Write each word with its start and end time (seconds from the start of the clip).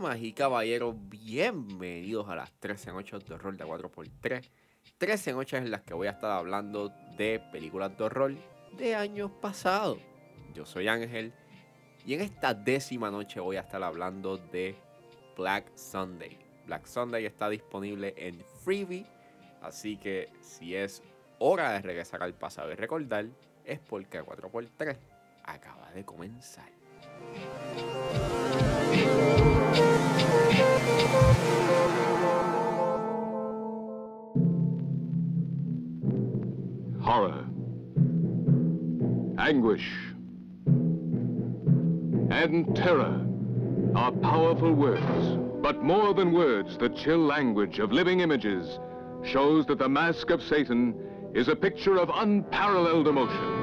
Damas 0.00 0.22
y 0.22 0.32
caballeros, 0.32 0.94
bienvenidos 1.10 2.26
a 2.30 2.34
las 2.34 2.50
13 2.58 2.90
noches 2.92 3.22
de 3.26 3.34
horror 3.34 3.54
de 3.54 3.66
4x3. 3.66 4.48
13 4.96 5.32
noches 5.34 5.60
en 5.60 5.70
las 5.70 5.82
que 5.82 5.92
voy 5.92 6.06
a 6.06 6.12
estar 6.12 6.30
hablando 6.30 6.90
de 7.18 7.38
películas 7.52 7.98
de 7.98 8.04
horror 8.04 8.34
de 8.78 8.94
años 8.94 9.30
pasados. 9.42 9.98
Yo 10.54 10.64
soy 10.64 10.88
Ángel 10.88 11.34
y 12.06 12.14
en 12.14 12.22
esta 12.22 12.54
décima 12.54 13.10
noche 13.10 13.40
voy 13.40 13.56
a 13.56 13.60
estar 13.60 13.82
hablando 13.82 14.38
de 14.38 14.74
Black 15.36 15.70
Sunday. 15.76 16.38
Black 16.64 16.86
Sunday 16.86 17.26
está 17.26 17.50
disponible 17.50 18.14
en 18.16 18.42
Freebie, 18.64 19.04
así 19.60 19.98
que 19.98 20.30
si 20.40 20.76
es 20.76 21.02
hora 21.38 21.72
de 21.72 21.82
regresar 21.82 22.22
al 22.22 22.32
pasado 22.32 22.72
y 22.72 22.74
recordar, 22.74 23.26
es 23.66 23.80
porque 23.80 24.22
4x3 24.22 24.96
acaba 25.44 25.90
de 25.92 26.06
comenzar. 26.06 26.70
Horror. 37.00 37.44
Anguish. 39.38 39.90
And 42.30 42.76
terror 42.76 43.26
are 43.96 44.12
powerful 44.12 44.72
words. 44.72 45.38
But 45.62 45.82
more 45.82 46.14
than 46.14 46.32
words, 46.32 46.78
the 46.78 46.88
chill 46.90 47.18
language 47.18 47.78
of 47.78 47.92
living 47.92 48.20
images 48.20 48.78
shows 49.24 49.66
that 49.66 49.78
the 49.78 49.88
mask 49.88 50.30
of 50.30 50.42
Satan 50.42 50.94
is 51.34 51.48
a 51.48 51.56
picture 51.56 51.98
of 51.98 52.10
unparalleled 52.14 53.08
emotion. 53.08 53.60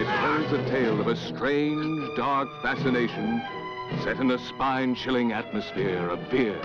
It 0.00 0.06
holds 0.06 0.52
a 0.52 0.64
tale 0.70 1.00
of 1.00 1.06
a 1.06 1.16
strange, 1.16 2.16
dark 2.16 2.48
fascination 2.62 3.42
set 4.02 4.18
in 4.20 4.30
a 4.30 4.38
spine-chilling 4.38 5.32
atmosphere 5.32 6.08
of 6.08 6.18
fear. 6.28 6.58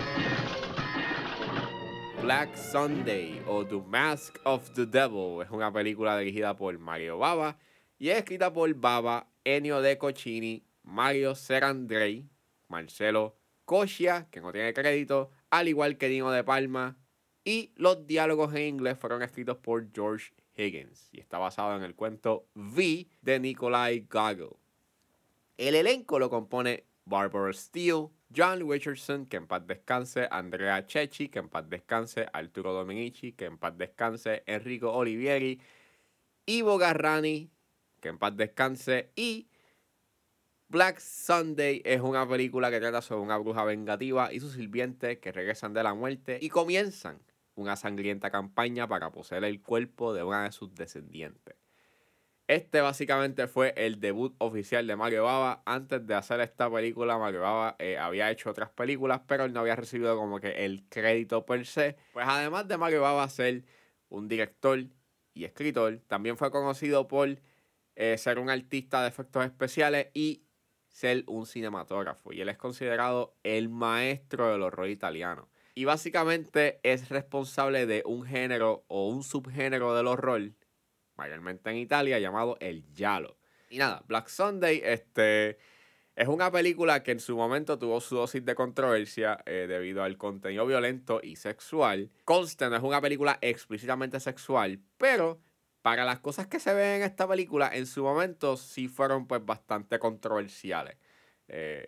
Black 2.20 2.56
Sunday 2.56 3.40
o 3.46 3.64
The 3.64 3.80
Mask 3.86 4.38
of 4.44 4.72
the 4.74 4.86
Devil 4.86 5.42
es 5.42 5.50
una 5.50 5.72
película 5.72 6.18
dirigida 6.18 6.56
por 6.56 6.78
Mario 6.78 7.18
Baba 7.18 7.58
y 7.98 8.08
es 8.08 8.18
escrita 8.18 8.52
por 8.52 8.72
Baba, 8.74 9.28
Ennio 9.44 9.80
De 9.80 9.96
Cochini, 9.98 10.64
Mario 10.82 11.34
Serandrey, 11.34 12.28
Marcelo 12.68 13.36
Cosia, 13.64 14.28
que 14.30 14.40
no 14.40 14.52
tiene 14.52 14.74
crédito, 14.74 15.30
al 15.50 15.68
igual 15.68 15.96
que 15.96 16.08
Dino 16.08 16.30
De 16.30 16.44
Palma, 16.44 16.96
y 17.44 17.72
los 17.76 18.06
diálogos 18.06 18.54
en 18.54 18.62
inglés 18.62 18.98
fueron 18.98 19.22
escritos 19.22 19.56
por 19.58 19.90
George 19.92 20.32
Higgins 20.56 21.08
y 21.12 21.20
está 21.20 21.38
basado 21.38 21.76
en 21.76 21.82
el 21.82 21.94
cuento 21.94 22.46
V 22.54 23.08
de 23.22 23.40
Nikolai 23.40 24.06
Gogol. 24.10 24.56
El 25.56 25.74
elenco 25.74 26.18
lo 26.18 26.30
compone 26.30 26.84
Barbara 27.04 27.52
Steele, 27.52 28.10
John 28.34 28.68
Richardson, 28.68 29.26
que 29.26 29.36
en 29.36 29.46
paz 29.46 29.66
descanse, 29.66 30.28
Andrea 30.30 30.84
Cecchi, 30.88 31.28
que 31.28 31.40
en 31.40 31.48
paz 31.48 31.68
descanse, 31.68 32.26
Arturo 32.32 32.72
Dominici, 32.72 33.32
que 33.32 33.46
en 33.46 33.58
paz 33.58 33.76
descanse, 33.76 34.42
Enrico 34.46 34.92
Olivieri, 34.92 35.60
Ivo 36.46 36.78
Garrani, 36.78 37.50
que 38.00 38.08
en 38.08 38.18
paz 38.18 38.36
descanse, 38.36 39.10
y 39.16 39.48
Black 40.68 41.00
Sunday 41.00 41.82
es 41.84 42.00
una 42.00 42.28
película 42.28 42.70
que 42.70 42.78
trata 42.78 43.02
sobre 43.02 43.22
una 43.22 43.36
bruja 43.38 43.64
vengativa 43.64 44.32
y 44.32 44.38
sus 44.38 44.52
sirvientes 44.52 45.18
que 45.18 45.32
regresan 45.32 45.74
de 45.74 45.82
la 45.82 45.94
muerte 45.94 46.38
y 46.40 46.48
comienzan 46.48 47.20
una 47.56 47.74
sangrienta 47.74 48.30
campaña 48.30 48.86
para 48.86 49.10
poseer 49.10 49.42
el 49.44 49.60
cuerpo 49.60 50.14
de 50.14 50.22
una 50.22 50.44
de 50.44 50.52
sus 50.52 50.72
descendientes. 50.74 51.59
Este 52.50 52.80
básicamente 52.80 53.46
fue 53.46 53.72
el 53.76 54.00
debut 54.00 54.34
oficial 54.38 54.84
de 54.84 54.96
Mario 54.96 55.22
Baba. 55.22 55.62
Antes 55.66 56.04
de 56.04 56.16
hacer 56.16 56.40
esta 56.40 56.68
película, 56.68 57.16
Mario 57.16 57.42
Baba 57.42 57.76
eh, 57.78 57.96
había 57.96 58.28
hecho 58.28 58.50
otras 58.50 58.70
películas, 58.70 59.20
pero 59.28 59.44
él 59.44 59.52
no 59.52 59.60
había 59.60 59.76
recibido 59.76 60.16
como 60.16 60.40
que 60.40 60.64
el 60.64 60.82
crédito 60.88 61.46
per 61.46 61.64
se. 61.64 61.96
Pues 62.12 62.26
además 62.28 62.66
de 62.66 62.76
Mario 62.76 63.02
Baba 63.02 63.28
ser 63.28 63.62
un 64.08 64.26
director 64.26 64.84
y 65.32 65.44
escritor, 65.44 66.00
también 66.08 66.36
fue 66.36 66.50
conocido 66.50 67.06
por 67.06 67.38
eh, 67.94 68.18
ser 68.18 68.40
un 68.40 68.50
artista 68.50 69.02
de 69.02 69.10
efectos 69.10 69.44
especiales 69.44 70.08
y 70.12 70.42
ser 70.88 71.22
un 71.28 71.46
cinematógrafo. 71.46 72.32
Y 72.32 72.40
él 72.40 72.48
es 72.48 72.58
considerado 72.58 73.36
el 73.44 73.68
maestro 73.68 74.50
del 74.50 74.62
horror 74.62 74.88
italiano. 74.88 75.48
Y 75.76 75.84
básicamente 75.84 76.80
es 76.82 77.10
responsable 77.10 77.86
de 77.86 78.02
un 78.04 78.24
género 78.24 78.84
o 78.88 79.06
un 79.06 79.22
subgénero 79.22 79.94
del 79.94 80.08
horror 80.08 80.50
mayormente 81.20 81.70
en 81.70 81.76
Italia, 81.76 82.18
llamado 82.18 82.56
El 82.60 82.82
Yalo. 82.94 83.36
Y 83.68 83.78
nada, 83.78 84.02
Black 84.08 84.28
Sunday 84.28 84.80
este, 84.82 85.58
es 86.16 86.28
una 86.28 86.50
película 86.50 87.02
que 87.02 87.12
en 87.12 87.20
su 87.20 87.36
momento 87.36 87.78
tuvo 87.78 88.00
su 88.00 88.16
dosis 88.16 88.44
de 88.44 88.54
controversia 88.54 89.38
eh, 89.44 89.66
debido 89.68 90.02
al 90.02 90.16
contenido 90.16 90.66
violento 90.66 91.20
y 91.22 91.36
sexual. 91.36 92.10
Conste, 92.24 92.68
no 92.70 92.76
es 92.76 92.82
una 92.82 93.00
película 93.00 93.38
explícitamente 93.42 94.18
sexual, 94.18 94.80
pero 94.96 95.40
para 95.82 96.04
las 96.04 96.20
cosas 96.20 96.46
que 96.46 96.58
se 96.58 96.72
ven 96.72 96.96
en 96.96 97.02
esta 97.02 97.28
película, 97.28 97.70
en 97.72 97.86
su 97.86 98.02
momento 98.02 98.56
sí 98.56 98.88
fueron 98.88 99.26
pues 99.26 99.44
bastante 99.44 99.98
controversiales. 99.98 100.96
Eh, 101.48 101.84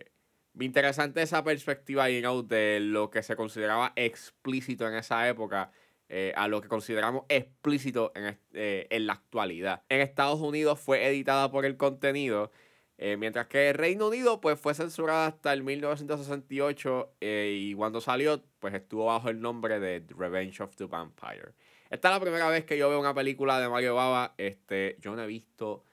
interesante 0.59 1.23
esa 1.23 1.43
perspectiva 1.43 2.09
you 2.09 2.21
know, 2.21 2.47
de 2.47 2.79
lo 2.79 3.09
que 3.09 3.23
se 3.23 3.35
consideraba 3.35 3.93
explícito 3.95 4.87
en 4.87 4.93
esa 4.93 5.27
época 5.27 5.71
eh, 6.09 6.33
a 6.35 6.47
lo 6.47 6.61
que 6.61 6.67
consideramos 6.67 7.23
explícito 7.29 8.11
en, 8.13 8.37
eh, 8.53 8.87
en, 8.89 9.07
la 9.07 9.13
actualidad. 9.13 9.83
En 9.89 10.01
Estados 10.01 10.39
Unidos 10.41 10.79
fue 10.79 11.07
editada 11.07 11.49
por 11.49 11.65
el 11.65 11.77
contenido, 11.77 12.51
eh, 12.97 13.17
mientras 13.17 13.47
que 13.47 13.69
el 13.69 13.75
Reino 13.75 14.09
Unido 14.09 14.39
pues, 14.41 14.59
fue 14.59 14.75
censurada 14.75 15.27
hasta 15.27 15.53
el 15.53 15.63
1968 15.63 17.15
y 17.21 17.73
cuando 17.73 17.99
salió 18.01 18.43
pues 18.59 18.73
estuvo 18.75 19.05
bajo 19.05 19.29
el 19.29 19.41
nombre 19.41 19.79
de 19.79 20.05
Revenge 20.15 20.61
of 20.61 20.75
the 20.75 20.85
Vampire. 20.85 21.53
Esta 21.89 22.09
es 22.09 22.13
la 22.13 22.19
primera 22.19 22.47
vez 22.49 22.65
que 22.65 22.77
yo 22.77 22.89
veo 22.89 22.99
una 22.99 23.13
película 23.13 23.59
de 23.59 23.69
Mario 23.69 23.95
Baba. 23.95 24.35
Este, 24.37 24.97
yo 24.99 25.15
no 25.15 25.23
he 25.23 25.27
visto 25.27 25.83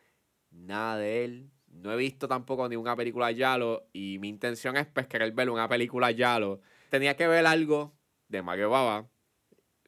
nada 0.50 0.98
de 0.98 1.24
él. 1.24 1.50
No 1.68 1.92
he 1.92 1.96
visto 1.96 2.26
tampoco 2.26 2.68
ninguna 2.68 2.96
película 2.96 3.30
Yalo. 3.30 3.86
Y 3.92 4.18
mi 4.18 4.28
intención 4.28 4.76
es 4.76 4.86
pues, 4.86 5.06
querer 5.06 5.32
ver 5.32 5.50
una 5.50 5.68
película 5.68 6.10
Yalo. 6.10 6.60
Tenía 6.88 7.16
que 7.16 7.28
ver 7.28 7.46
algo 7.46 7.94
de 8.28 8.42
Mario 8.42 8.70
Baba 8.70 9.08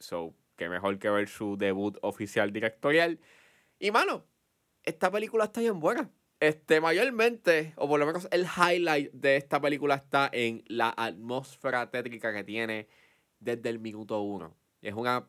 So, 0.03 0.35
qué 0.57 0.69
mejor 0.69 0.99
que 0.99 1.09
ver 1.11 1.29
su 1.29 1.57
debut 1.57 1.97
oficial 2.03 2.53
directorial. 2.53 3.21
Y 3.79 3.93
mano, 3.93 4.25
esta 4.83 5.13
película 5.13 5.45
está 5.45 5.61
bien 5.61 5.79
buena. 5.79 6.11
Este, 6.41 6.81
mayormente, 6.81 7.73
o 7.77 7.89
por 7.89 8.01
lo 8.01 8.07
menos 8.07 8.27
el 8.33 8.45
highlight 8.45 9.13
de 9.13 9.37
esta 9.37 9.61
película 9.61 9.95
está 9.95 10.29
en 10.33 10.65
la 10.67 10.93
atmósfera 10.97 11.89
tétrica 11.93 12.35
que 12.35 12.43
tiene 12.43 12.89
desde 13.39 13.69
el 13.69 13.79
minuto 13.79 14.21
uno. 14.23 14.57
Es 14.81 14.95
una 14.95 15.29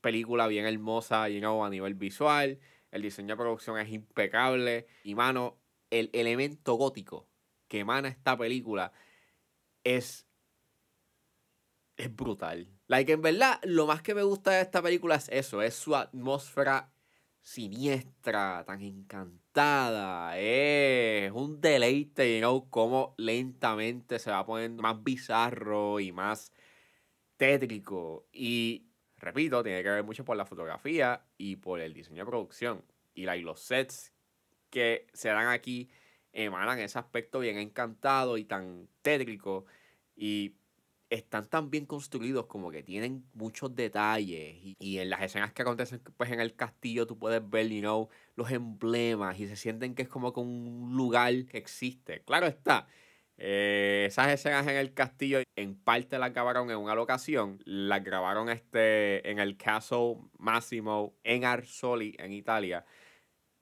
película 0.00 0.46
bien 0.46 0.64
hermosa, 0.64 1.28
you 1.28 1.62
a 1.62 1.68
nivel 1.68 1.92
visual. 1.92 2.58
El 2.90 3.02
diseño 3.02 3.34
de 3.34 3.36
producción 3.36 3.78
es 3.78 3.90
impecable. 3.90 4.86
Y 5.04 5.14
mano, 5.14 5.58
el 5.90 6.08
elemento 6.14 6.74
gótico 6.74 7.28
que 7.68 7.80
emana 7.80 8.08
esta 8.08 8.36
película 8.38 8.92
es. 9.84 10.26
Es 12.00 12.14
brutal. 12.14 12.68
Like, 12.86 13.12
en 13.12 13.22
verdad, 13.22 13.60
lo 13.64 13.86
más 13.86 14.02
que 14.02 14.14
me 14.14 14.22
gusta 14.22 14.52
de 14.52 14.62
esta 14.62 14.82
película 14.82 15.14
es 15.16 15.28
eso, 15.28 15.62
es 15.62 15.74
su 15.74 15.94
atmósfera 15.94 16.92
siniestra, 17.42 18.64
tan 18.66 18.82
encantada. 18.82 20.38
Es 20.38 21.32
un 21.32 21.60
deleite, 21.60 22.34
you 22.34 22.40
know, 22.40 22.68
cómo 22.70 23.14
lentamente 23.18 24.18
se 24.18 24.30
va 24.30 24.44
poniendo 24.44 24.82
más 24.82 25.02
bizarro 25.02 26.00
y 26.00 26.12
más 26.12 26.52
tétrico. 27.36 28.26
Y, 28.32 28.86
repito, 29.16 29.62
tiene 29.62 29.82
que 29.82 29.90
ver 29.90 30.04
mucho 30.04 30.24
por 30.24 30.36
la 30.36 30.44
fotografía 30.44 31.24
y 31.38 31.56
por 31.56 31.80
el 31.80 31.94
diseño 31.94 32.24
de 32.24 32.30
producción. 32.30 32.84
Y 33.14 33.24
like, 33.24 33.44
los 33.44 33.60
sets 33.60 34.12
que 34.70 35.06
se 35.12 35.28
dan 35.28 35.48
aquí 35.48 35.90
emanan 36.32 36.78
ese 36.78 36.98
aspecto 36.98 37.40
bien 37.40 37.58
encantado 37.58 38.38
y 38.38 38.44
tan 38.44 38.88
tétrico. 39.02 39.66
Y 40.14 40.59
están 41.10 41.48
tan 41.48 41.70
bien 41.70 41.86
construidos 41.86 42.46
como 42.46 42.70
que 42.70 42.82
tienen 42.82 43.24
muchos 43.34 43.74
detalles 43.74 44.56
y, 44.78 44.98
en 44.98 45.10
las 45.10 45.22
escenas 45.22 45.52
que 45.52 45.62
acontecen 45.62 46.00
pues 46.16 46.30
en 46.30 46.40
el 46.40 46.54
castillo 46.54 47.06
tú 47.06 47.18
puedes 47.18 47.48
ver, 47.48 47.68
you 47.68 47.80
know, 47.80 48.08
los 48.36 48.50
emblemas 48.50 49.38
y 49.38 49.48
se 49.48 49.56
sienten 49.56 49.94
que 49.94 50.02
es 50.02 50.08
como 50.08 50.32
que 50.32 50.40
un 50.40 50.92
lugar 50.96 51.34
que 51.46 51.58
existe. 51.58 52.22
Claro 52.22 52.46
está, 52.46 52.86
eh, 53.42 54.04
esas 54.06 54.28
escenas 54.28 54.66
en 54.66 54.76
el 54.76 54.92
castillo 54.94 55.40
en 55.56 55.74
parte 55.74 56.18
las 56.18 56.32
grabaron 56.32 56.70
en 56.70 56.76
una 56.76 56.94
locación, 56.94 57.58
las 57.64 58.04
grabaron 58.04 58.50
este, 58.50 59.28
en 59.30 59.38
el 59.38 59.56
Castle 59.56 60.18
Massimo 60.38 61.16
en 61.24 61.44
Arsoli, 61.44 62.14
en 62.18 62.32
Italia. 62.32 62.84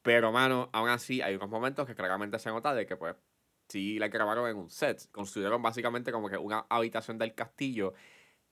Pero, 0.03 0.33
mano, 0.33 0.69
aún 0.73 0.89
así 0.89 1.23
hay 1.23 1.35
unos 1.37 1.49
momentos 1.49 1.87
que 1.87 1.95
claramente 1.95 2.39
se 2.39 2.51
nota 2.51 2.75
de 2.75 2.87
que 2.87 2.97
pues 2.97 3.15
sí 3.69 3.99
la 3.99 4.09
grabaron 4.09 4.49
en 4.49 4.57
un 4.57 4.71
set. 4.71 5.11
Construyeron 5.11 5.63
básicamente 5.63 6.13
como 6.13 6.29
que 6.29 6.37
una 6.37 6.67
habitación 6.69 7.19
del 7.19 7.35
castillo. 7.35 7.95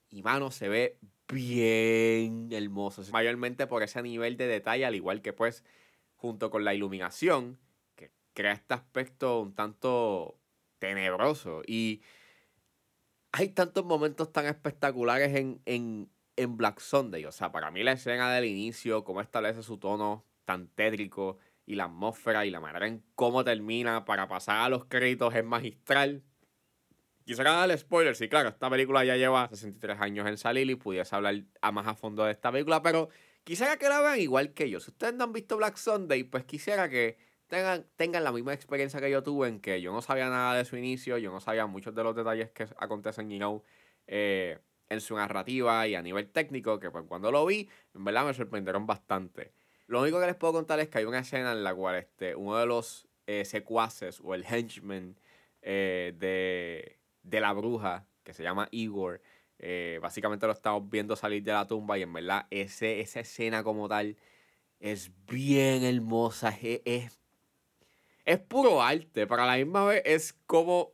Y 0.09 0.23
mano, 0.23 0.51
se 0.51 0.69
ve 0.69 0.99
bien 1.29 2.49
hermoso. 2.53 3.03
Mayormente 3.13 3.67
por 3.67 3.83
ese 3.83 4.03
nivel 4.03 4.37
de 4.37 4.47
detalle, 4.47 4.87
al 4.87 4.95
igual 4.95 5.23
que 5.23 5.33
pues 5.33 5.65
junto 6.15 6.51
con 6.51 6.65
la 6.65 6.75
iluminación, 6.75 7.59
que 7.95 8.13
crea 8.33 8.53
este 8.53 8.75
aspecto 8.75 9.41
un 9.41 9.55
tanto 9.55 10.39
tenebroso. 10.79 11.63
Y 11.67 12.03
hay 13.33 13.49
tantos 13.49 13.85
momentos 13.85 14.33
tan 14.33 14.47
espectaculares 14.47 15.35
en, 15.35 15.61
en, 15.67 16.11
en 16.37 16.57
Black 16.57 16.81
Sunday. 16.81 17.25
O 17.25 17.33
sea, 17.33 17.53
para 17.53 17.71
mí 17.71 17.83
la 17.83 17.93
escena 17.93 18.33
del 18.33 18.45
inicio, 18.45 19.05
cómo 19.05 19.21
establece 19.21 19.63
su 19.63 19.79
tono 19.79 20.25
tan 20.45 20.69
tétrico 20.69 21.39
y 21.67 21.75
la 21.75 21.85
atmósfera 21.85 22.47
y 22.47 22.51
la 22.51 22.61
manera 22.61 22.87
en 22.87 23.03
cómo 23.15 23.45
termina 23.45 24.05
para 24.05 24.29
pasar 24.29 24.59
a 24.59 24.69
los 24.69 24.87
créditos 24.87 25.35
es 25.35 25.45
magistral. 25.45 26.23
Quisiera 27.25 27.53
darle 27.53 27.77
spoilers, 27.77 28.19
sí, 28.19 28.29
claro, 28.29 28.51
esta 28.51 28.71
película 28.71 29.05
ya 29.05 29.17
lleva 29.17 29.49
63 29.49 30.01
años 30.01 30.29
en 30.29 30.39
salir 30.39 30.71
y 30.71 30.77
pudiese 30.77 31.15
hablar 31.17 31.43
a 31.61 31.73
más 31.73 31.89
a 31.89 31.97
fondo 31.97 32.25
de 32.25 32.31
esta 32.31 32.53
película, 32.53 32.83
pero 32.83 33.09
quisiera 33.43 33.77
que 33.79 33.89
la 33.89 34.01
vean 34.01 34.21
igual 34.21 34.55
que 34.55 34.71
yo. 34.71 34.79
Si 34.79 34.93
ustedes 34.93 35.15
no 35.15 35.25
han 35.25 35.33
visto 35.33 35.57
Black 35.57 35.77
Sunday, 35.77 36.23
pues 36.23 36.45
quisiera 36.45 36.89
que 36.89 37.19
tengan, 37.49 37.85
tengan 37.97 38.23
la 38.23 38.31
misma 38.31 38.55
experiencia 38.55 39.01
que 39.01 39.11
yo 39.11 39.25
tuve 39.25 39.49
en 39.49 39.61
que 39.61 39.81
yo 39.81 39.93
no 39.93 40.03
sabía 40.03 40.29
nada 40.31 40.55
de 40.55 40.65
su 40.65 40.77
inicio, 40.77 41.19
yo 41.19 41.33
no 41.33 41.41
sabía 41.41 41.67
muchos 41.67 41.97
de 41.97 42.05
los 42.05 42.15
detalles 42.15 42.51
que 42.53 42.69
acontecen, 42.77 43.29
you 43.29 43.39
know, 43.39 43.65
eh, 44.07 44.61
en 44.89 45.01
su 45.01 45.17
narrativa 45.17 45.89
y 45.89 45.97
a 45.97 46.03
nivel 46.03 46.31
técnico, 46.31 46.79
que 46.79 46.93
pues 46.93 47.05
cuando 47.09 47.33
lo 47.33 47.45
vi, 47.45 47.69
en 47.93 48.05
verdad 48.05 48.25
me 48.25 48.35
sorprendieron 48.35 48.87
bastante. 48.87 49.53
Lo 49.87 50.03
único 50.03 50.21
que 50.21 50.27
les 50.27 50.35
puedo 50.35 50.53
contar 50.53 50.81
es 50.81 50.89
que 50.89 50.99
hay 50.99 51.05
una 51.05 51.21
escena 51.21 51.53
en 51.53 51.63
la 51.63 51.75
cual 51.75 51.97
este, 51.97 52.35
uno 52.35 52.57
de 52.57 52.67
los 52.67 53.07
eh, 53.27 53.45
secuaces 53.45 54.21
o 54.23 54.35
el 54.35 54.45
henchman 54.45 55.17
eh, 55.63 56.15
de, 56.19 56.99
de, 57.23 57.41
la 57.41 57.53
bruja, 57.53 58.07
que 58.25 58.33
se 58.35 58.43
llama 58.43 58.69
Igor, 58.71 59.21
eh, 59.59 59.99
básicamente 60.03 60.47
lo 60.47 60.53
estamos 60.53 60.89
viendo 60.91 61.17
salir 61.17 61.43
de 61.43 61.53
la 61.53 61.67
tumba 61.67 61.97
y 61.97 62.03
en 62.03 62.13
verdad 62.13 62.47
ese, 62.51 63.01
esa 63.01 63.21
escena 63.21 63.63
como 63.63 63.89
tal 63.89 64.17
es 64.81 65.11
bien 65.27 65.83
hermosa, 65.83 66.57
es, 66.63 67.19
es, 68.25 68.39
puro 68.41 68.83
arte, 68.83 69.27
pero 69.27 69.43
a 69.43 69.47
la 69.47 69.57
misma 69.57 69.87
vez 69.87 70.03
es 70.05 70.35
como, 70.47 70.93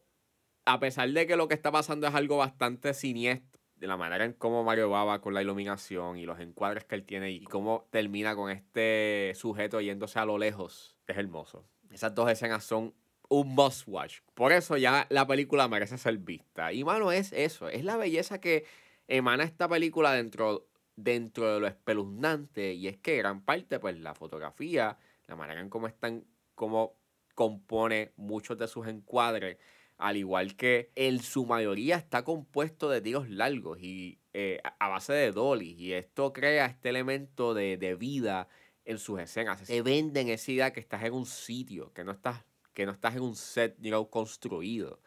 a 0.64 0.78
pesar 0.78 1.10
de 1.10 1.26
que 1.26 1.36
lo 1.36 1.48
que 1.48 1.54
está 1.54 1.72
pasando 1.72 2.06
es 2.06 2.14
algo 2.14 2.36
bastante 2.36 2.94
siniestro, 2.94 3.51
la 3.86 3.96
manera 3.96 4.24
en 4.24 4.32
cómo 4.32 4.64
Mario 4.64 4.90
Baba 4.90 5.20
con 5.20 5.34
la 5.34 5.42
iluminación 5.42 6.18
y 6.18 6.24
los 6.24 6.40
encuadres 6.40 6.84
que 6.84 6.94
él 6.94 7.04
tiene 7.04 7.30
y 7.30 7.44
cómo 7.44 7.88
termina 7.90 8.34
con 8.34 8.50
este 8.50 9.32
sujeto 9.34 9.80
yéndose 9.80 10.18
a 10.18 10.24
lo 10.24 10.38
lejos, 10.38 10.96
es 11.06 11.16
hermoso. 11.16 11.64
Esas 11.90 12.14
dos 12.14 12.30
escenas 12.30 12.64
son 12.64 12.94
un 13.28 13.54
must 13.54 13.88
watch. 13.88 14.20
Por 14.34 14.52
eso 14.52 14.76
ya 14.76 15.06
la 15.10 15.26
película 15.26 15.68
merece 15.68 15.98
ser 15.98 16.18
vista. 16.18 16.72
Y 16.72 16.84
mano, 16.84 17.12
es 17.12 17.32
eso, 17.32 17.68
es 17.68 17.84
la 17.84 17.96
belleza 17.96 18.40
que 18.40 18.64
emana 19.08 19.44
esta 19.44 19.68
película 19.68 20.12
dentro, 20.12 20.68
dentro 20.96 21.54
de 21.54 21.60
lo 21.60 21.66
espeluznante. 21.66 22.74
Y 22.74 22.88
es 22.88 22.98
que 22.98 23.16
gran 23.16 23.42
parte, 23.44 23.78
pues, 23.78 23.98
la 23.98 24.14
fotografía, 24.14 24.98
la 25.26 25.36
manera 25.36 25.60
en 25.60 25.70
cómo 25.70 25.86
están, 25.86 26.24
cómo 26.54 26.94
compone 27.34 28.12
muchos 28.16 28.58
de 28.58 28.68
sus 28.68 28.86
encuadres 28.86 29.56
al 30.02 30.16
igual 30.16 30.56
que 30.56 30.90
en 30.96 31.22
su 31.22 31.46
mayoría 31.46 31.96
está 31.96 32.24
compuesto 32.24 32.90
de 32.90 33.00
tiros 33.00 33.30
largos 33.30 33.80
y 33.80 34.18
eh, 34.32 34.60
a 34.80 34.88
base 34.88 35.12
de 35.12 35.30
dolly. 35.30 35.76
Y 35.78 35.92
esto 35.92 36.32
crea 36.32 36.66
este 36.66 36.88
elemento 36.88 37.54
de, 37.54 37.96
vida 37.98 38.48
en 38.84 38.98
sus 38.98 39.20
escenas. 39.20 39.60
Se 39.60 39.80
venden 39.80 40.28
esa 40.28 40.50
idea 40.50 40.72
que 40.72 40.80
estás 40.80 41.04
en 41.04 41.12
un 41.12 41.24
sitio, 41.24 41.92
que 41.92 42.02
no 42.02 42.10
estás, 42.10 42.44
que 42.74 42.84
no 42.84 42.90
estás 42.90 43.14
en 43.14 43.22
un 43.22 43.36
set 43.36 43.76
construido. 44.10 45.00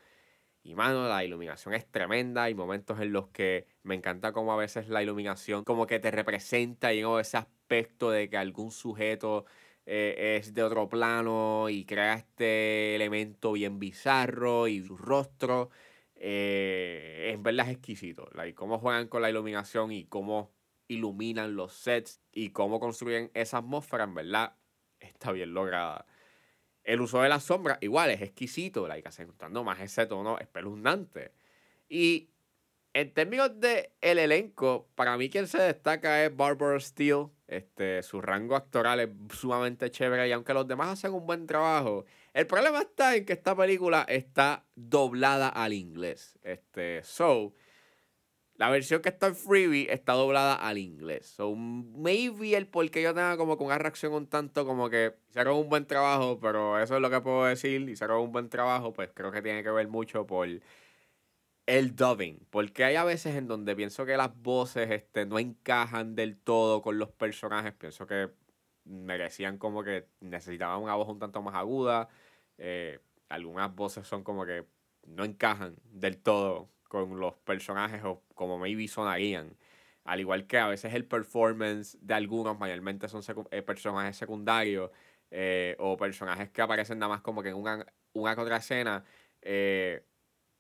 Y 0.64 0.76
mano, 0.76 1.10
la 1.10 1.26
iluminación 1.26 1.74
es 1.74 1.86
tremenda. 1.86 2.44
Hay 2.44 2.56
momentos 2.56 3.02
en 3.02 3.12
los 3.12 3.28
que 3.28 3.68
me 3.84 3.96
encanta 3.96 4.32
como 4.32 4.54
a 4.54 4.58
veces 4.58 4.88
la 4.88 5.04
iluminación 5.04 5.66
como 5.66 5.88
que 5.88 6.00
te 6.00 6.10
representa 6.10 6.94
y 6.94 7.04
ese 7.20 7.36
aspecto 7.36 8.12
de 8.12 8.30
que 8.30 8.38
algún 8.38 8.72
sujeto 8.72 9.46
eh, 9.86 10.38
es 10.40 10.54
de 10.54 10.64
otro 10.64 10.90
plano 10.90 11.70
y 11.70 11.86
crea 11.86 12.16
este 12.16 12.96
elemento 12.96 13.54
bien 13.54 13.80
bizarro 13.80 14.68
y 14.68 14.84
su 14.84 14.98
rostro. 14.98 15.70
Eh, 16.16 17.32
en 17.34 17.44
verdad 17.44 17.68
es 17.68 17.74
exquisito. 17.76 18.30
y 18.48 18.54
cómo 18.54 18.80
juegan 18.80 19.08
con 19.08 19.22
la 19.22 19.30
iluminación 19.30 19.92
y 19.92 20.06
cómo 20.06 20.52
iluminan 20.88 21.56
los 21.56 21.74
sets 21.74 22.22
y 22.32 22.50
cómo 22.50 22.80
construyen 22.80 23.32
esa 23.34 23.58
atmósfera, 23.60 24.06
en 24.06 24.16
verdad 24.16 24.56
está 25.00 25.32
bien 25.32 25.54
lograda. 25.54 26.06
El 26.84 27.02
uso 27.02 27.22
de 27.22 27.30
la 27.30 27.40
sombra, 27.40 27.78
igual, 27.82 28.12
es 28.12 28.22
exquisito, 28.22 28.88
like, 28.88 29.08
acentuando 29.08 29.64
más 29.64 29.80
ese 29.82 30.06
tono 30.06 30.38
espeluznante. 30.40 31.32
Y 31.90 32.30
en 32.94 33.14
términos 33.14 33.60
de 33.60 33.92
el 34.02 34.20
elenco, 34.20 34.88
para 34.96 35.18
mí 35.18 35.30
quien 35.30 35.48
se 35.48 35.60
destaca 35.60 36.24
es 36.24 36.36
Barbara 36.36 36.80
Steele. 36.80 37.30
Este, 37.48 38.02
su 38.02 38.22
rango 38.22 38.56
actoral 38.56 39.00
es 39.00 39.10
sumamente 39.38 39.92
chévere 39.92 40.28
y 40.28 40.32
aunque 40.32 40.54
los 40.54 40.68
demás 40.68 40.90
hacen 40.90 41.14
un 41.14 41.28
buen 41.28 41.46
trabajo, 41.46 42.06
el 42.34 42.48
problema 42.48 42.82
está 42.82 43.16
en 43.16 43.26
que 43.26 43.34
esta 43.34 43.56
película 43.56 44.04
está 44.08 44.66
doblada 44.76 45.50
al 45.50 45.74
inglés. 45.74 46.40
Este, 46.42 47.04
so, 47.04 47.54
la 48.56 48.70
versión 48.70 49.02
que 49.02 49.10
está 49.10 49.28
en 49.28 49.36
Freebie 49.36 49.94
está 49.94 50.14
doblada 50.14 50.56
al 50.56 50.78
inglés. 50.78 51.28
So, 51.28 51.56
maybe 51.56 52.56
el 52.56 52.68
por 52.68 52.90
qué 52.90 53.02
yo 53.02 53.14
tenga 53.14 53.38
como 53.38 53.58
que 53.58 53.64
una 53.64 53.78
reacción 53.78 54.14
un 54.14 54.28
tanto 54.28 54.66
como 54.66 54.90
que 54.90 55.16
hicieron 55.30 55.58
un 55.58 55.70
buen 55.70 55.86
trabajo, 55.86 56.40
pero 56.40 56.80
eso 56.80 56.96
es 56.96 57.02
lo 57.02 57.10
que 57.10 57.22
puedo 57.22 57.46
decir. 57.46 57.88
Hicieron 57.90 58.22
un 58.22 58.32
buen 58.32 58.50
trabajo, 58.50 58.94
pues 58.94 59.12
creo 59.14 59.32
que 59.32 59.42
tiene 59.42 59.62
que 59.62 59.72
ver 59.72 59.88
mucho 59.88 60.26
por 60.26 60.48
el 61.66 61.96
dubbing, 61.96 62.46
porque 62.52 62.84
hay 62.84 62.96
a 62.96 63.04
veces 63.04 63.36
en 63.36 63.48
donde 63.48 63.76
pienso 63.76 64.06
que 64.06 64.18
las 64.18 64.36
voces 64.42 64.92
este, 64.92 65.26
no 65.26 65.40
encajan 65.40 66.16
del 66.16 66.38
todo 66.38 66.82
con 66.82 67.00
los 67.00 67.10
personajes, 67.12 67.74
pienso 67.74 68.06
que 68.06 68.30
merecían 68.86 69.58
como 69.58 69.84
que 69.84 70.08
necesitaban 70.22 70.82
una 70.82 70.96
voz 70.96 71.10
un 71.10 71.20
tanto 71.20 71.42
más 71.42 71.56
aguda, 71.56 72.08
eh, 72.58 73.00
algunas 73.30 73.74
voces 73.76 74.08
son 74.08 74.24
como 74.24 74.46
que 74.46 74.66
no 75.08 75.24
encajan 75.26 75.76
del 75.92 76.18
todo 76.18 76.70
con 76.88 77.20
los 77.20 77.36
personajes 77.38 78.04
o 78.04 78.22
como 78.36 78.60
maybe 78.60 78.88
sonarían. 78.88 79.58
Al 80.04 80.20
igual 80.20 80.46
que 80.48 80.60
a 80.60 80.68
veces 80.68 80.94
el 80.94 81.06
performance 81.06 81.98
de 82.02 82.14
algunos 82.14 82.60
mayormente 82.60 83.10
son 83.10 83.24
eh, 83.52 83.62
personajes 83.64 84.16
secundarios 84.18 84.92
eh, 85.32 85.76
o 85.80 85.98
personajes 85.98 86.52
que 86.52 86.62
aparecen 86.62 87.00
nada 87.00 87.10
más 87.10 87.22
como 87.22 87.42
que 87.42 87.50
en 87.50 87.56
una, 87.56 87.86
una 88.14 88.58
escena 88.58 89.04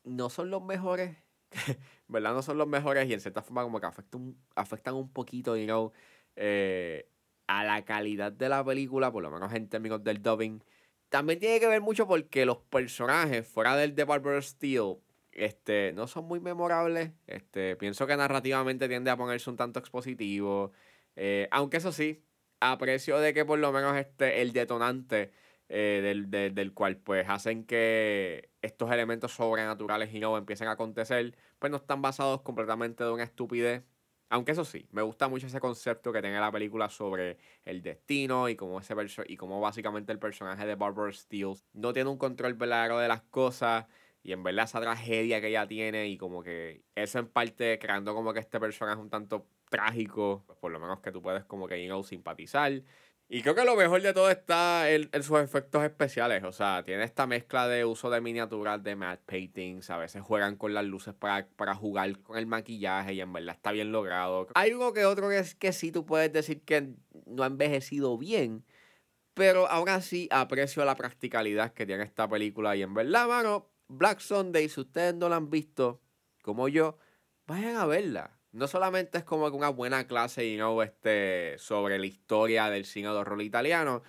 no 0.05 0.29
son 0.29 0.49
los 0.49 0.63
mejores, 0.63 1.17
¿verdad? 2.07 2.33
No 2.33 2.41
son 2.41 2.57
los 2.57 2.67
mejores 2.67 3.09
y 3.09 3.13
en 3.13 3.19
cierta 3.19 3.41
forma 3.41 3.63
como 3.63 3.79
que 3.79 3.87
afectan, 3.87 4.35
afectan 4.55 4.95
un 4.95 5.11
poquito, 5.11 5.57
you 5.57 5.65
know, 5.65 5.91
eh, 6.35 7.09
a 7.47 7.63
la 7.63 7.85
calidad 7.85 8.31
de 8.31 8.49
la 8.49 8.63
película, 8.63 9.11
por 9.11 9.23
lo 9.23 9.31
menos 9.31 9.53
en 9.53 9.69
términos 9.69 10.03
del 10.03 10.21
dubbing. 10.21 10.63
También 11.09 11.39
tiene 11.39 11.59
que 11.59 11.67
ver 11.67 11.81
mucho 11.81 12.07
porque 12.07 12.45
los 12.45 12.57
personajes 12.57 13.47
fuera 13.47 13.75
del 13.75 13.95
de 13.95 14.03
Barbara 14.03 14.41
Steele 14.41 14.97
este, 15.31 15.91
no 15.93 16.07
son 16.07 16.25
muy 16.25 16.39
memorables. 16.39 17.11
Este, 17.27 17.75
pienso 17.75 18.07
que 18.07 18.17
narrativamente 18.17 18.87
tiende 18.87 19.11
a 19.11 19.17
ponerse 19.17 19.49
un 19.49 19.57
tanto 19.57 19.79
expositivo. 19.79 20.71
Eh, 21.15 21.47
aunque 21.51 21.77
eso 21.77 21.91
sí, 21.91 22.23
aprecio 22.59 23.19
de 23.19 23.33
que 23.33 23.45
por 23.45 23.59
lo 23.59 23.71
menos 23.71 23.95
este, 23.97 24.41
el 24.41 24.53
detonante 24.53 25.31
eh, 25.69 26.01
del, 26.03 26.53
del, 26.53 26.73
cual 26.73 26.97
pues 26.97 27.27
hacen 27.27 27.65
que 27.65 28.49
estos 28.61 28.91
elementos 28.91 29.31
sobrenaturales 29.33 30.13
y 30.13 30.19
no 30.19 30.37
empiecen 30.37 30.67
a 30.67 30.71
acontecer, 30.71 31.35
pues 31.59 31.71
no 31.71 31.77
están 31.77 32.01
basados 32.01 32.41
completamente 32.41 33.03
de 33.03 33.11
una 33.11 33.23
estupidez. 33.23 33.83
Aunque 34.29 34.53
eso 34.53 34.65
sí, 34.65 34.87
me 34.91 35.01
gusta 35.01 35.27
mucho 35.27 35.47
ese 35.47 35.59
concepto 35.59 36.11
que 36.11 36.21
tiene 36.21 36.39
la 36.39 36.51
película 36.51 36.89
sobre 36.89 37.37
el 37.63 37.81
destino 37.81 38.49
y 38.49 38.55
cómo, 38.55 38.79
ese 38.79 38.93
y 39.27 39.37
básicamente 39.37 40.11
el 40.11 40.19
personaje 40.19 40.65
de 40.65 40.75
Barbara 40.75 41.11
Steele 41.13 41.55
no 41.73 41.93
tiene 41.93 42.09
un 42.09 42.17
control 42.17 42.55
verdadero 42.55 42.99
de 42.99 43.07
las 43.07 43.21
cosas 43.23 43.85
y 44.23 44.31
en 44.31 44.41
verdad 44.41 44.65
esa 44.65 44.81
tragedia 44.81 45.39
que 45.41 45.49
ella 45.49 45.67
tiene 45.67 46.07
y 46.07 46.17
como 46.17 46.41
que 46.41 46.83
eso 46.95 47.19
en 47.19 47.27
parte 47.27 47.77
creando 47.79 48.15
como 48.15 48.33
que 48.33 48.39
este 48.39 48.59
personaje 48.59 48.99
un 48.99 49.09
tanto 49.09 49.47
trágico, 49.69 50.43
pues 50.47 50.57
por 50.57 50.71
lo 50.71 50.79
menos 50.79 50.99
que 51.01 51.11
tú 51.11 51.21
puedes 51.21 51.45
como 51.45 51.67
que, 51.67 51.85
you 51.85 52.03
simpatizar. 52.03 52.81
Y 53.27 53.41
creo 53.41 53.55
que 53.55 53.65
lo 53.65 53.75
mejor 53.75 54.03
de 54.03 54.13
todo 54.13 54.29
está 54.29 54.91
en, 54.91 55.09
sus 55.23 55.39
efectos 55.39 55.83
especiales. 55.83 56.43
O 56.43 56.51
sea, 56.51 56.83
tiene 56.83 57.03
esta 57.03 57.25
mezcla 57.25 57.67
de 57.67 57.83
uso 57.83 58.11
de 58.11 58.21
miniaturas, 58.21 58.83
de 58.83 58.95
matte 58.95 59.23
paintings. 59.25 59.89
A 59.89 59.97
veces 59.97 60.21
juegan 60.21 60.57
con 60.57 60.75
las 60.75 60.85
luces 60.85 61.15
para, 61.15 61.47
para 61.55 61.73
jugar 61.73 62.19
con 62.19 62.37
el 62.37 62.45
maquillaje 62.45 63.13
y 63.13 63.21
en 63.21 63.33
verdad 63.33 63.55
está 63.55 63.71
bien 63.71 63.91
logrado. 63.91 64.47
Hay 64.53 64.73
uno 64.73 64.93
que 64.93 65.05
otro 65.05 65.29
que 65.29 65.39
es 65.39 65.55
que 65.55 65.73
sí 65.73 65.91
tú 65.91 66.05
puedes 66.05 66.31
decir 66.31 66.61
que 66.61 66.93
no 67.25 67.43
ha 67.43 67.47
envejecido 67.47 68.15
bien. 68.17 68.63
Pero 69.33 69.67
ahora 69.67 70.01
sí 70.01 70.29
aprecio 70.31 70.85
la 70.85 70.95
practicalidad 70.95 71.73
que 71.73 71.87
tiene 71.87 72.03
esta 72.03 72.29
película. 72.29 72.75
Y 72.75 72.83
en 72.83 72.93
verdad, 72.93 73.27
mano, 73.27 73.71
Black 73.87 74.19
Sunday, 74.19 74.69
si 74.69 74.81
ustedes 74.81 75.15
no 75.15 75.29
la 75.29 75.37
han 75.37 75.49
visto, 75.49 75.99
como 76.43 76.69
yo, 76.69 76.99
vayan 77.47 77.75
a 77.75 77.85
verla 77.85 78.39
no 78.55 78.67
solamente 78.67 79.17
es 79.17 79.25
como 79.25 79.47
una 79.47 79.67
buena 79.67 80.07
clase 80.07 80.45
y 80.45 80.55
no 80.55 80.81
este, 80.81 81.57
sobre 81.57 81.99
la 81.99 82.05
historia 82.05 82.69
del 82.69 82.85
cine 82.85 83.09
de 83.09 83.15
horror 83.15 83.41
italiano, 83.41 84.01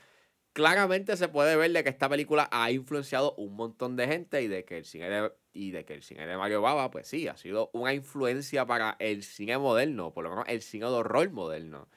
claramente 0.52 1.16
se 1.16 1.26
puede 1.26 1.56
ver 1.56 1.72
de 1.72 1.82
que 1.82 1.90
esta 1.90 2.08
película 2.08 2.48
ha 2.52 2.70
influenciado 2.70 3.34
un 3.38 3.56
montón 3.56 3.96
de 3.96 4.06
gente 4.06 4.42
y 4.42 4.46
de 4.46 4.64
que 4.64 4.78
el 4.78 4.84
cine 4.84 5.10
de, 5.10 5.32
y 5.52 5.72
de 5.72 5.84
que 5.84 5.94
el 5.94 6.02
cine 6.04 6.28
de 6.28 6.36
Mario 6.36 6.62
Baba, 6.62 6.92
pues 6.92 7.08
sí, 7.08 7.26
ha 7.26 7.36
sido 7.36 7.70
una 7.72 7.92
influencia 7.92 8.64
para 8.66 8.94
el 9.00 9.24
cine 9.24 9.58
moderno, 9.58 10.14
por 10.14 10.22
lo 10.22 10.30
menos 10.30 10.44
el 10.46 10.62
cine 10.62 10.86
de 10.86 10.92
horror 10.92 11.28
moderno. 11.32 11.88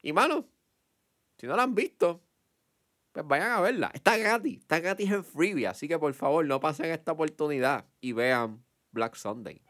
Y 0.00 0.12
mano, 0.12 0.48
si 1.38 1.48
no 1.48 1.56
la 1.56 1.64
han 1.64 1.74
visto, 1.74 2.22
pues 3.10 3.26
vayan 3.26 3.50
a 3.50 3.60
verla. 3.60 3.90
Está 3.92 4.16
gratis, 4.16 4.60
está 4.60 4.78
gratis 4.78 5.10
en 5.10 5.24
freebie, 5.24 5.66
así 5.66 5.88
que 5.88 5.98
por 5.98 6.14
favor 6.14 6.46
no 6.46 6.60
pasen 6.60 6.86
esta 6.92 7.10
oportunidad 7.12 7.84
y 8.00 8.12
vean 8.12 8.64
Black 8.92 9.16
Sunday. 9.16 9.60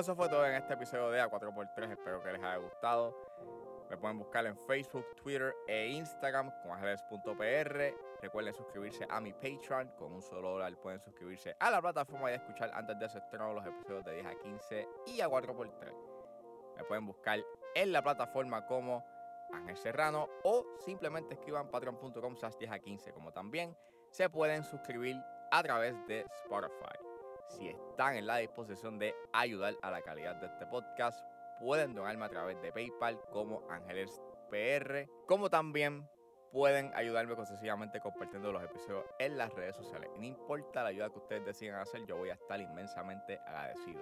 Eso 0.00 0.16
fue 0.16 0.30
todo 0.30 0.46
en 0.46 0.54
este 0.54 0.72
episodio 0.72 1.10
de 1.10 1.22
A4x3. 1.22 1.92
Espero 1.92 2.22
que 2.22 2.32
les 2.32 2.42
haya 2.42 2.56
gustado. 2.56 3.14
Me 3.90 3.98
pueden 3.98 4.18
buscar 4.18 4.46
en 4.46 4.56
Facebook, 4.56 5.04
Twitter 5.14 5.54
e 5.68 5.88
Instagram 5.88 6.50
como 6.62 6.74
ángeles.pr. 6.74 8.22
Recuerden 8.22 8.54
suscribirse 8.54 9.06
a 9.10 9.20
mi 9.20 9.34
Patreon. 9.34 9.88
Con 9.98 10.12
un 10.14 10.22
solo 10.22 10.52
dólar 10.52 10.74
pueden 10.78 11.00
suscribirse 11.00 11.54
a 11.60 11.70
la 11.70 11.82
plataforma 11.82 12.30
y 12.30 12.34
escuchar 12.34 12.70
antes 12.72 12.98
de 12.98 13.08
su 13.10 13.18
estreno 13.18 13.52
los 13.52 13.66
episodios 13.66 14.04
de 14.06 14.14
10 14.14 14.26
a 14.26 14.34
15 14.36 14.88
y 15.08 15.20
a 15.20 15.28
4x3. 15.28 15.92
Me 16.78 16.84
pueden 16.84 17.06
buscar 17.06 17.38
en 17.74 17.92
la 17.92 18.02
plataforma 18.02 18.64
como 18.66 19.04
Ángel 19.52 19.76
Serrano 19.76 20.30
o 20.44 20.64
simplemente 20.78 21.34
escriban 21.34 21.70
patreon.com 21.70 22.36
10 22.58 22.70
a 22.70 22.78
15 22.78 23.12
como 23.12 23.32
también 23.32 23.76
se 24.10 24.30
pueden 24.30 24.64
suscribir 24.64 25.16
a 25.50 25.62
través 25.62 25.94
de 26.06 26.20
Spotify. 26.44 27.09
Si 27.50 27.68
están 27.68 28.16
en 28.16 28.26
la 28.26 28.36
disposición 28.36 28.98
de 28.98 29.14
ayudar 29.32 29.74
a 29.82 29.90
la 29.90 30.02
calidad 30.02 30.36
de 30.36 30.46
este 30.46 30.66
podcast, 30.66 31.20
pueden 31.58 31.94
donarme 31.94 32.24
a 32.24 32.28
través 32.28 32.60
de 32.62 32.72
PayPal 32.72 33.20
como 33.30 33.62
Ángeles 33.68 34.22
PR, 34.50 35.08
como 35.26 35.50
también 35.50 36.08
pueden 36.52 36.92
ayudarme 36.94 37.34
concesivamente 37.34 38.00
compartiendo 38.00 38.52
los 38.52 38.62
episodios 38.62 39.04
en 39.18 39.36
las 39.36 39.52
redes 39.54 39.76
sociales. 39.76 40.10
no 40.16 40.24
importa 40.24 40.82
la 40.82 40.88
ayuda 40.90 41.10
que 41.10 41.18
ustedes 41.18 41.44
decidan 41.44 41.80
hacer, 41.80 42.04
yo 42.06 42.16
voy 42.16 42.30
a 42.30 42.34
estar 42.34 42.60
inmensamente 42.60 43.38
agradecido. 43.46 44.00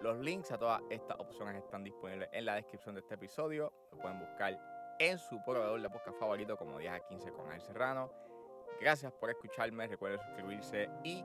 Los 0.00 0.18
links 0.18 0.52
a 0.52 0.58
todas 0.58 0.80
estas 0.90 1.18
opciones 1.18 1.56
están 1.56 1.82
disponibles 1.82 2.28
en 2.32 2.44
la 2.44 2.54
descripción 2.54 2.94
de 2.94 3.00
este 3.00 3.14
episodio. 3.14 3.72
Lo 3.90 3.98
pueden 3.98 4.20
buscar 4.20 4.58
en 4.98 5.18
su 5.18 5.42
proveedor 5.42 5.80
de 5.80 5.90
podcast 5.90 6.18
favorito 6.18 6.56
como 6.56 6.78
10 6.78 6.92
a 6.92 7.00
15 7.00 7.32
con 7.32 7.50
El 7.52 7.60
Serrano. 7.60 8.10
Gracias 8.80 9.12
por 9.12 9.30
escucharme, 9.30 9.86
recuerden 9.86 10.20
suscribirse 10.20 10.90
y 11.02 11.24